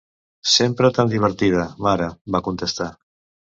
[0.53, 2.93] "Sempre tan divertida, mare," va contestar.